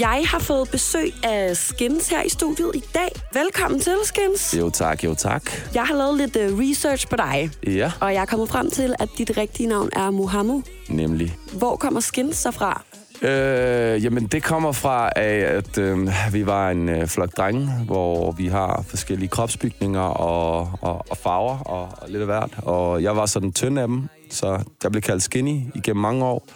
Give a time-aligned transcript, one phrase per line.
[0.00, 3.08] Jeg har fået besøg af Skins her i studiet i dag.
[3.32, 4.54] Velkommen til, Skins.
[4.58, 5.42] Jo tak, jo tak.
[5.74, 8.94] Jeg har lavet lidt uh, research på dig, Ja, og jeg er kommet frem til,
[8.98, 10.62] at dit rigtige navn er Mohammed.
[10.88, 11.36] nemlig.
[11.52, 12.82] Hvor kommer Skins så fra?
[13.22, 18.46] Øh, jamen, det kommer fra, at øh, vi var en øh, flok drenge, hvor vi
[18.46, 22.50] har forskellige kropsbygninger og, og, og farver og, og lidt af hvert.
[22.56, 26.46] Og jeg var sådan tynd af dem, så jeg blev kaldt skinny igennem mange år.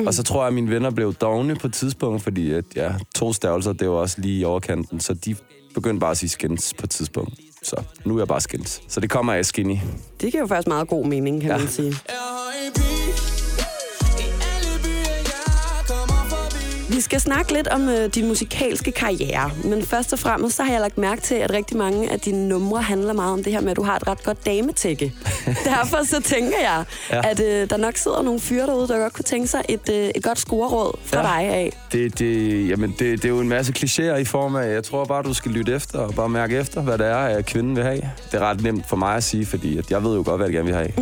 [0.00, 0.06] Mm.
[0.06, 2.92] Og så tror jeg, at mine venner blev dogne på et tidspunkt, fordi at, ja,
[3.14, 5.36] to stavelser, det var også lige i overkanten, så de
[5.74, 7.34] begyndte bare at sige skins på et tidspunkt.
[7.62, 8.82] Så nu er jeg bare skins.
[8.88, 9.76] Så det kommer af skinny.
[10.20, 11.58] Det giver jo faktisk meget god mening, kan ja.
[11.58, 11.94] man sige.
[16.92, 20.72] Vi skal snakke lidt om øh, din musikalske karriere, men først og fremmest så har
[20.72, 23.60] jeg lagt mærke til, at rigtig mange af dine numre handler meget om det her
[23.60, 25.12] med, at du har et ret godt dametække.
[25.74, 27.30] Derfor så tænker jeg, ja.
[27.30, 30.08] At øh, der nok sidder nogle fyre derude, der godt kunne tænke sig et, øh,
[30.14, 31.16] et godt scoreråd fra.
[31.16, 31.22] Ja.
[31.22, 31.72] dig af.
[31.92, 35.04] Det, det, jamen det, det er jo en masse klichéer i form af, jeg tror
[35.04, 37.84] bare, du skal lytte efter og bare mærke efter, hvad det er, at kvinden vil
[37.84, 38.00] have.
[38.32, 40.48] Det er ret nemt for mig at sige, fordi at jeg ved jo godt, hvad
[40.48, 40.92] de gerne vil have.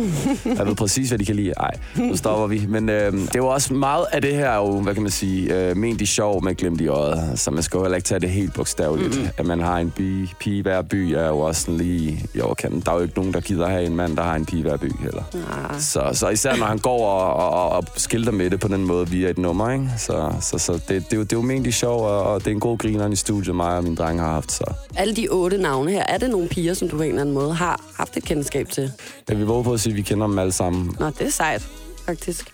[0.59, 1.53] Jeg ved præcis, hvad de kan lide.
[1.57, 2.65] Ej, nu stopper vi.
[2.67, 5.69] Men øh, det er jo også meget af det her, jo, hvad kan man sige,
[5.69, 7.39] øh, ment i sjov med glimt i øjet.
[7.39, 9.21] Så man skal jo heller ikke tage det helt bogstaveligt.
[9.21, 9.27] Mm.
[9.37, 12.81] At man har en by, pige hver by er jo også sådan lige i overkanten.
[12.81, 14.77] Der er jo ikke nogen, der gider have en mand, der har en pige hver
[14.77, 15.23] by heller.
[15.33, 15.81] Ah.
[15.81, 19.09] Så, så især når han går og, og, og skilter med det på den måde
[19.09, 19.89] via et nummer, ikke?
[19.97, 22.39] Så, så, så det, det, er jo, det er jo ment i sjov, og, og
[22.39, 24.51] det er en god griner i studiet, mig og mine drenge har haft.
[24.51, 27.21] Så Alle de otte navne her, er det nogle piger, som du på en eller
[27.21, 28.91] anden måde har haft et kendskab til?
[29.29, 30.95] jeg vil våge på at sige, at vi kender dem alle sammen.
[30.99, 31.67] Nå, det er sejt,
[32.05, 32.53] faktisk.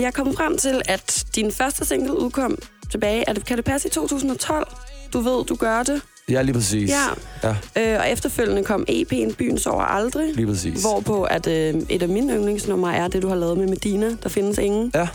[0.00, 2.58] Jeg kommet frem til, at din første single udkom
[2.90, 3.24] tilbage.
[3.28, 4.68] Er det, kan det passe i 2012?
[5.12, 6.02] Du ved, du gør det.
[6.30, 6.90] Ja, lige præcis.
[6.90, 7.54] Ja.
[7.76, 10.34] ja Øh, og efterfølgende kom EP'en Byen Sover Aldrig.
[10.34, 10.80] lige præcis.
[10.82, 14.10] Hvorpå at øh, et af mine yndlingsnumre er det, du har lavet med Medina.
[14.22, 14.90] Der findes ingen.
[14.94, 15.08] Ja,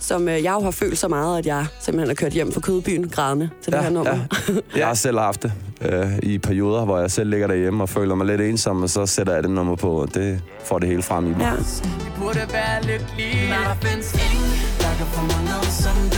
[0.00, 2.60] Som øh, jeg jo har følt så meget, at jeg simpelthen har kørt hjem fra
[2.60, 4.18] Kødbyen grædende til det ja, her nummer.
[4.48, 4.54] ja.
[4.78, 8.14] Jeg har selv haft det øh, i perioder, hvor jeg selv ligger derhjemme og føler
[8.14, 11.02] mig lidt ensom, og så sætter jeg det nummer på, og det får det hele
[11.02, 11.40] frem i mig.
[11.40, 12.09] ja.
[12.30, 16.09] Burde være lykkelig Men der findes ingen Der kan få mig ned som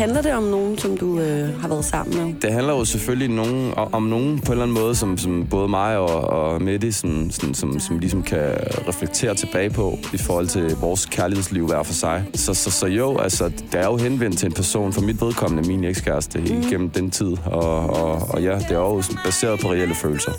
[0.00, 2.34] Handler det om nogen, som du øh, har været sammen med?
[2.42, 5.68] Det handler jo selvfølgelig nogen, om nogen på en eller anden måde, som, som både
[5.68, 8.56] mig og, og Mette, som, som, som, som ligesom kan
[8.88, 12.24] reflektere tilbage på i forhold til vores kærlighedsliv hver for sig.
[12.34, 15.68] Så, så, så jo, altså, det er jo henvendt til en person, for mit vedkommende,
[15.68, 16.62] min ekskæreste, mm.
[16.70, 17.36] gennem den tid.
[17.46, 20.32] Og, og, og ja, det er jo baseret på reelle følelser.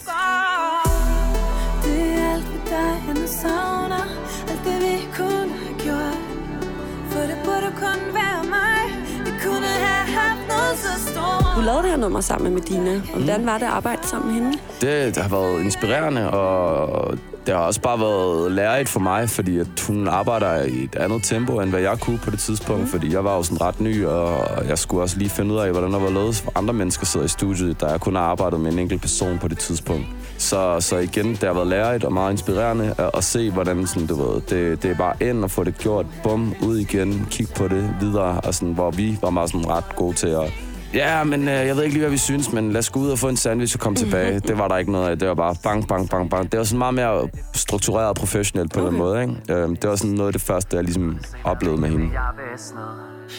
[11.61, 13.01] Du lavede det her nummer sammen med Medina.
[13.13, 14.57] Og hvordan var det at arbejde sammen med hende?
[14.81, 19.59] Det, det har været inspirerende, og det har også bare været lærerigt for mig, fordi
[19.59, 23.13] at hun arbejder i et andet tempo, end hvad jeg kunne på det tidspunkt, fordi
[23.13, 25.91] jeg var jo sådan ret ny, og jeg skulle også lige finde ud af, hvordan
[25.91, 28.71] der var lavet for andre mennesker sidder i studiet, da jeg kun har arbejdet med
[28.71, 30.05] en enkelt person på det tidspunkt.
[30.37, 34.07] Så, så igen, det har været lærerigt og meget inspirerende at, at se, hvordan sådan,
[34.07, 37.47] du ved, det, det er bare ind og få det gjort, bum, ud igen, kig
[37.55, 40.53] på det videre, og sådan, hvor vi var meget sådan ret gode til at
[40.93, 43.09] Ja, men øh, jeg ved ikke lige, hvad vi synes, men lad os gå ud
[43.09, 44.39] og få en sandwich og komme tilbage.
[44.39, 45.19] Det var der ikke noget af.
[45.19, 46.51] Det var bare bang, bang, bang, bang.
[46.51, 48.89] Det var sådan meget mere struktureret og professionelt på okay.
[48.89, 49.33] den måde, ikke?
[49.49, 52.09] Øh, det var sådan noget af det første, jeg ligesom oplevede med hende.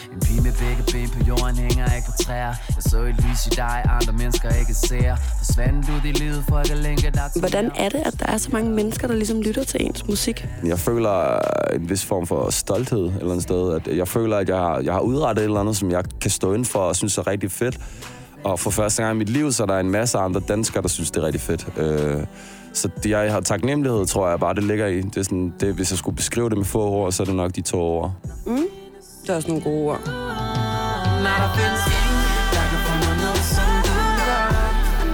[0.09, 0.13] Er.
[0.13, 3.47] En pige med begge ben på jorden hænger ikke på træer Jeg så et lys
[3.47, 7.39] i dig, andre mennesker ikke ser Forsvandt du i livet for at længe dig til
[7.39, 10.47] Hvordan er det, at der er så mange mennesker, der ligesom lytter til ens musik?
[10.65, 11.39] Jeg føler
[11.75, 13.73] en vis form for stolthed et eller andet sted.
[13.73, 16.31] At jeg føler, at jeg har, jeg har udrettet et eller andet, som jeg kan
[16.31, 17.79] stå ind for og synes er rigtig fedt.
[18.43, 20.87] Og for første gang i mit liv, så er der en masse andre danskere, der
[20.87, 21.67] synes, det er rigtig fedt.
[21.77, 22.25] Øh,
[22.73, 25.01] så det, jeg har taknemmelighed, tror jeg bare, det ligger i.
[25.01, 27.35] Det er sådan, det, hvis jeg skulle beskrive det med få ord, så er det
[27.35, 28.13] nok de to ord.
[29.23, 29.99] Det er også nogle gode ord.
[31.25, 32.21] Nej, der findes ingen,
[32.55, 33.97] der kan få mig ned, som du
[34.27, 34.49] gør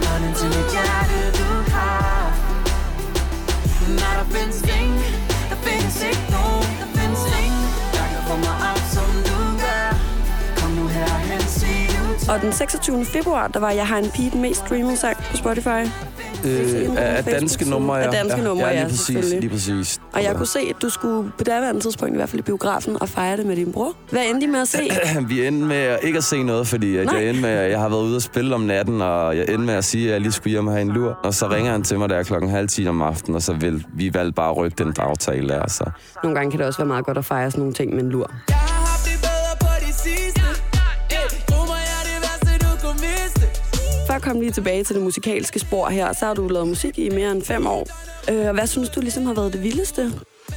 [0.07, 2.21] Hånden til mit hjerte, du har
[4.01, 4.99] Nej, der findes ingen,
[5.49, 7.65] der findes ikke nogen Der findes ingen,
[7.95, 9.87] der kan få mig op, som du gør
[10.59, 13.05] Kom nu herhen, se du Og den 26.
[13.05, 15.81] februar, der var Jeg har en pige den mest streamede sang på Spotify.
[16.45, 18.03] Øh, af danske numre, ja.
[18.05, 19.39] Af danske numre, ja, ja, lige præcis, selvfølgelig.
[19.39, 19.99] lige præcis.
[20.13, 22.97] Og jeg kunne se, at du skulle på daværende tidspunkt i hvert fald i biografen
[23.01, 23.93] og fejre det med din bror.
[24.11, 24.77] Hvad endte I med at se?
[25.29, 27.15] Vi endte med at ikke at se noget, fordi at Nej.
[27.15, 29.65] jeg, endte med, at jeg har været ude og spille om natten, og jeg endte
[29.65, 31.19] med at sige, at jeg lige skulle hjem og have en lur.
[31.23, 33.85] Og så ringer han til mig der klokken halv 10 om aftenen, og så vil
[33.93, 35.67] vi valgte bare at rykke den aftale der.
[35.67, 35.83] Så.
[36.23, 38.09] Nogle gange kan det også være meget godt at fejre sådan nogle ting med en
[38.09, 38.31] lur.
[38.49, 38.58] Jeg
[44.29, 47.31] komme lige tilbage til det musikalske spor her, så har du lavet musik i mere
[47.31, 47.87] end fem år.
[48.31, 50.11] Øh, og hvad synes du ligesom har været det vildeste?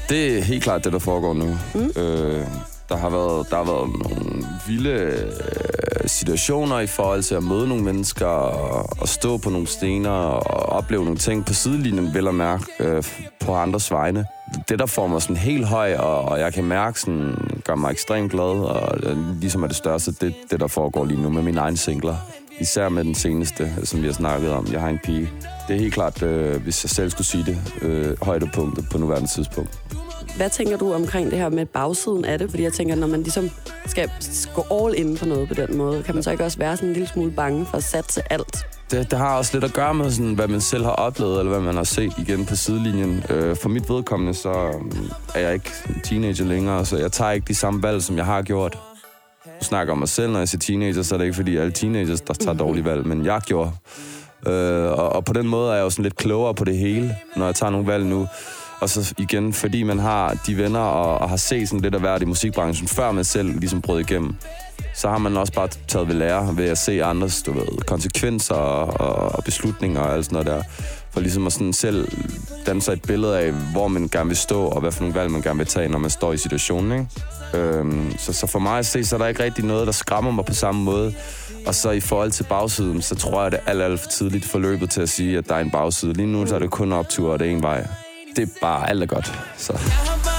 [0.09, 1.59] Det er helt klart det, der foregår nu.
[1.75, 2.03] Mm.
[2.03, 2.47] Øh,
[2.89, 7.69] der har været, der har været nogle vilde øh, situationer i forhold til at møde
[7.69, 12.29] nogle mennesker og, og stå på nogle stener og opleve nogle ting på sidelinjen, vel
[12.29, 13.03] at mærke, øh,
[13.41, 14.27] på andres vegne.
[14.69, 17.35] Det, der får mig sådan helt høj, og, og jeg kan mærke, sådan,
[17.65, 21.23] gør mig ekstremt glad, og øh, ligesom er det største, det, det der foregår lige
[21.23, 22.17] nu med mine egne singler.
[22.61, 24.67] Især med den seneste, som vi har snakket om.
[24.73, 25.31] Jeg har en pige.
[25.69, 29.29] Det er helt klart, øh, hvis jeg selv skulle sige det, øh, højdepunktet på nuværende
[29.29, 29.79] tidspunkt.
[30.37, 32.51] Hvad tænker du omkring det her med bagsiden af det?
[32.51, 33.51] Fordi jeg tænker, når man ligesom
[33.87, 34.11] skal
[34.55, 36.89] gå all in på noget på den måde, kan man så ikke også være sådan
[36.89, 38.67] en lille smule bange for at satse alt?
[38.91, 41.53] Det, det har også lidt at gøre med, sådan, hvad man selv har oplevet, eller
[41.53, 43.25] hvad man har set igen på sidelinjen.
[43.31, 45.71] Øh, for mit vedkommende, så øhm, er jeg ikke
[46.05, 48.79] teenager længere, så jeg tager ikke de samme valg, som jeg har gjort.
[49.63, 52.21] Snakker om mig selv, når jeg siger teenager, så er det ikke fordi alle teenagers,
[52.21, 53.71] der tager dårlige valg, men jeg gjorde.
[54.47, 57.17] Øh, og, og på den måde er jeg jo sådan lidt klogere på det hele,
[57.37, 58.27] når jeg tager nogle valg nu.
[58.83, 62.01] Og så igen, fordi man har de venner og, og har set sådan lidt af
[62.01, 64.35] hvert i musikbranchen, før man selv ligesom brød igennem,
[64.95, 68.55] så har man også bare taget ved lære ved at se andres du ved, konsekvenser
[68.55, 70.63] og, og beslutninger og alt sådan noget der.
[71.11, 72.09] For ligesom at sådan selv
[72.67, 75.31] danne sig et billede af, hvor man gerne vil stå, og hvad for nogle valg
[75.31, 76.93] man gerne vil tage, når man står i situationen.
[76.93, 77.67] Ikke?
[77.79, 80.31] Øhm, så, så for mig at se, så er der ikke rigtig noget, der skræmmer
[80.31, 81.15] mig på samme måde.
[81.67, 84.45] Og så i forhold til bagsiden, så tror jeg, det er alt, alt for tidligt
[84.45, 86.13] forløbet til at sige, at der er en bagside.
[86.13, 87.87] Lige nu så er det kun optur, og det er en vej.
[88.37, 89.33] Det er bare alt er godt.
[89.57, 90.32] Så.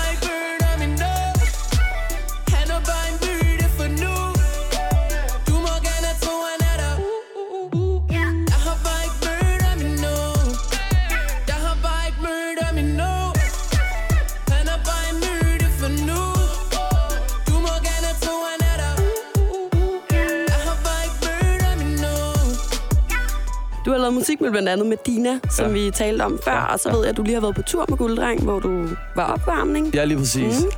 [24.23, 25.71] Du har lavet musik med blandt andet med Dina, som Ja.
[25.85, 27.85] vi talte om før, og så ved jeg, at du lige har været på tur
[27.89, 29.93] med Gulddreng, hvor du var opvarmning.
[29.95, 30.63] Ja, lige præcis.
[30.63, 30.69] Mm.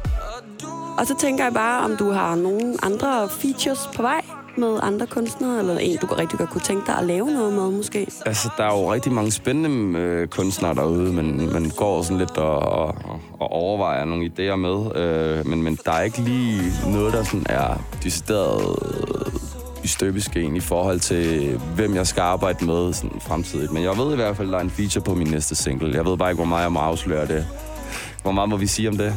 [0.97, 4.21] Og så tænker jeg bare, om du har nogle andre features på vej
[4.57, 7.71] med andre kunstnere, eller en, du rigtig godt kunne tænke dig at lave noget med,
[7.71, 8.07] måske.
[8.25, 12.37] Altså, der er jo rigtig mange spændende øh, kunstnere derude, men man går sådan lidt
[12.37, 12.95] og, og,
[13.39, 14.95] og overvejer nogle idéer med.
[14.95, 18.77] Øh, men, men der er ikke lige noget, der sådan er decideret
[19.85, 23.71] i støbeskeen i forhold til, hvem jeg skal arbejde med sådan fremtidigt.
[23.71, 25.95] Men jeg ved i hvert fald, at der er en feature på min næste single.
[25.95, 27.47] Jeg ved bare ikke, hvor meget jeg må afsløre det.
[28.21, 29.15] Hvor meget må vi sige om det?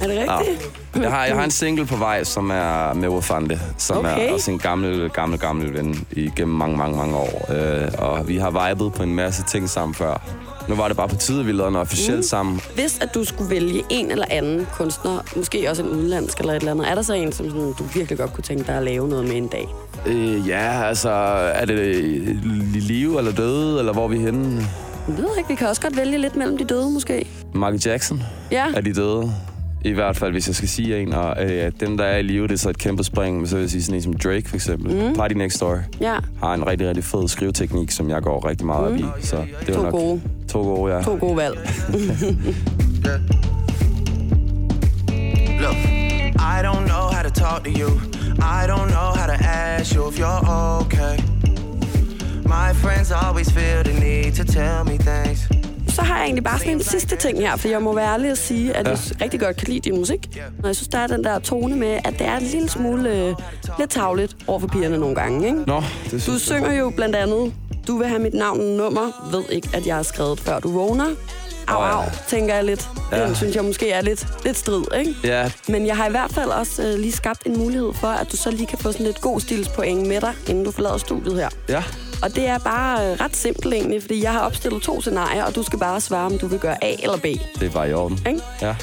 [0.00, 0.38] Er det Ja.
[0.38, 0.70] rigtigt?
[0.96, 4.28] Jeg har, jeg har en single på vej, som er med Wafande, som Okay.
[4.28, 7.52] er også en gammel, gammel, gammel ven igennem mange, mange, mange år.
[7.52, 10.20] Øh, og vi har vibet på en masse ting sammen før.
[10.68, 12.22] Nu var det bare på tide, at vi lavede noget officielt mm.
[12.22, 12.60] sammen.
[12.74, 16.56] Hvis at du skulle vælge en eller anden kunstner, måske også en udenlandsk eller et
[16.58, 18.82] eller andet, er der så en, som sådan, du virkelig godt kunne tænke dig at
[18.82, 19.66] lave noget med en dag?
[20.06, 21.10] Øh, ja, altså,
[21.54, 21.96] er det
[22.74, 24.66] i live eller døde, eller hvor er vi henne?
[25.08, 27.26] Jeg ved ikke, vi kan også godt vælge lidt mellem de døde, måske.
[27.54, 29.32] Michael Jackson Ja, er de døde.
[29.84, 31.12] I hvert fald, hvis jeg skal sige en.
[31.12, 33.36] Og øh, dem, der er i live, det er så et kæmpe spring.
[33.36, 34.94] Men så vil jeg sige sådan en som Drake, for eksempel.
[35.08, 35.14] Mm.
[35.14, 35.78] Party Next Door.
[36.00, 36.16] ja.
[36.42, 39.04] Har en rigtig, rigtig fed skriveteknik, som jeg går rigtig meget op i.
[39.20, 40.20] Så det er To nok gode.
[40.56, 41.02] To gode, ja.
[41.02, 41.56] To gode valg.
[45.60, 45.76] Look,
[46.54, 47.90] I don't know how to talk to you.
[48.40, 50.42] I don't know how to ask you if you're
[50.80, 51.16] okay.
[52.44, 55.48] My friends always feel the need to tell me things.
[55.94, 58.30] Så har jeg egentlig bare sådan en sidste ting her, for jeg må være ærlig
[58.30, 60.28] at sige, at jeg rigtig godt kan lide din musik.
[60.62, 63.10] Og jeg synes, der er den der tone med, at det er en lille smule
[63.10, 63.34] øh,
[63.78, 65.58] lidt tavligt over for pigerne nogle gange, ikke?
[65.66, 67.52] Nå, det Du synes synger jo blandt andet,
[67.86, 70.70] du vil have mit navn og nummer, ved ikke, at jeg har skrevet før du
[70.72, 71.06] vågner.
[71.68, 72.88] Au, au, tænker jeg lidt.
[73.10, 73.34] Den Ja.
[73.34, 75.14] synes jeg måske er lidt, lidt strid, ikke?
[75.24, 78.32] Ja, Men jeg har i hvert fald også øh, lige skabt en mulighed for, at
[78.32, 81.34] du så lige kan få sådan lidt god stilspoint med dig, inden du forlader studiet
[81.36, 81.48] her.
[81.68, 81.82] ja.
[82.22, 85.54] Og det er bare øh, ret simpelt egentlig, fordi jeg har opstillet to scenarier, og
[85.54, 87.26] du skal bare svare, om du vil gøre A eller B.
[87.60, 88.18] Det var i orden.
[88.28, 88.40] Ikke?
[88.62, 88.74] Ja.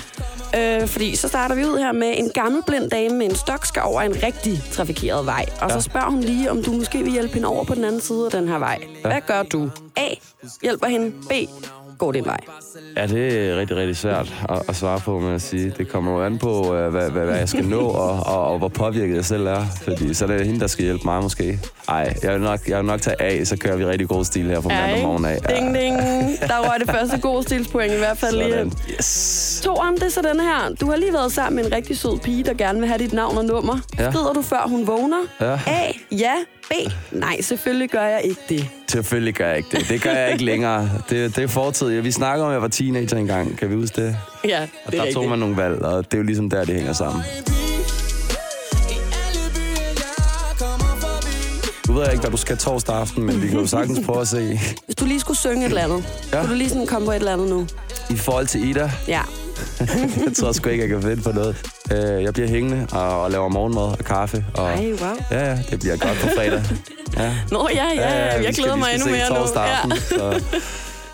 [0.56, 3.66] Øh, fordi så starter vi ud her med en gammel blind dame med en stok
[3.66, 5.46] skal over en rigtig trafikeret vej.
[5.62, 5.82] Og så Ja.
[5.82, 8.32] spørger hun lige, om du måske vil hjælpe hende over på den anden side af
[8.32, 8.80] den her vej.
[9.02, 9.70] Hvad gør du?
[9.98, 10.08] A.
[10.62, 11.12] Hjælper hende.
[11.30, 11.32] B.
[12.04, 12.38] Går din vej.
[12.98, 15.74] ja, det er rigtig, rigtig svært at, at svare på, må jeg sige.
[15.78, 18.58] Det kommer jo an på, øh, hvad, hvad, hvad jeg skal nå, og, og, og
[18.58, 19.66] hvor påvirket jeg selv er.
[19.84, 21.60] Fordi så er det hende, der skal hjælpe mig måske.
[21.90, 24.46] Ej, jeg vil nok, jeg vil nok tage A, så kører vi rigtig god stil
[24.46, 25.40] her fra mandag morgen af.
[25.42, 25.96] Ding, ding.
[26.48, 28.72] Der røg det første gode stilspoint i hvert fald lige.
[28.94, 29.62] Yes.
[29.64, 30.76] Toren, det er så den her.
[30.82, 33.14] Du har lige været sammen med en rigtig sød pige, der gerne vil have dit
[33.14, 33.78] navn og nummer.
[34.00, 34.12] Ja.
[34.12, 35.18] Skrider du før hun vågner?
[35.42, 35.60] Ja.
[35.68, 35.92] A.
[36.12, 36.34] Ja.
[37.12, 38.68] Nej, selvfølgelig gør jeg ikke det.
[38.92, 39.90] Selvfølgelig gør jeg ikke det.
[39.90, 40.90] Det gør jeg ikke længere.
[41.10, 42.02] Det, det er fortid.
[42.02, 43.58] Vi snakker om, at jeg var teenager engang.
[43.58, 44.18] Kan vi huske det?
[44.48, 45.30] Ja, Og det er der tog rigtigt.
[45.30, 47.22] man nogle valg, og det er jo ligesom der, det hænger sammen.
[51.86, 51.94] Forbi.
[51.94, 54.28] ved jeg ikke, hvad du skal torsdag aften, men vi kan jo sagtens prøve at
[54.28, 54.60] se.
[54.86, 56.04] Hvis du lige skulle synge et eller andet,
[56.34, 56.40] ja.
[56.40, 57.68] kunne du lige sådan komme på et eller andet nu?
[58.10, 59.22] I forhold til Ida, Ja.
[60.26, 61.73] jeg tror sgu ikke, jeg kan finde på noget.
[61.92, 64.46] Øh, jeg bliver hængende og, og laver morgenmad og kaffe.
[64.54, 65.10] Og, Ej, wow.
[65.32, 66.62] Ja, ja, det bliver godt på fredag.
[67.18, 67.34] Ja.
[67.52, 69.60] Nå, ja, ja, ja, vi jeg skal- glæder vi mig skal endnu mere nu.
[69.62, 69.96] Ja.
[70.00, 70.44] så,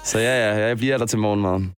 [0.03, 1.71] så ja, ja, jeg bliver der til morgenmaden.